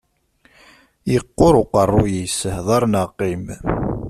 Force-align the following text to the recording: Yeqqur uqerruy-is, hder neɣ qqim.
Yeqqur 1.13 1.53
uqerruy-is, 1.61 2.37
hder 2.57 2.83
neɣ 2.91 3.07
qqim. 3.17 3.43